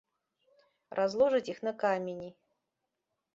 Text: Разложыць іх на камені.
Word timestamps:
Разложыць 0.99 1.43
іх 1.53 1.59
на 1.67 1.73
камені. 1.85 2.29